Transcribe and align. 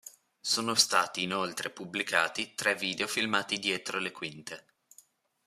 Sono 0.39 0.73
stati 0.73 1.21
inoltre 1.21 1.69
pubblicati 1.69 2.55
tre 2.55 2.73
video 2.73 3.05
filmati 3.07 3.59
dietro 3.59 3.99
le 3.99 4.09
quinte. 4.11 4.65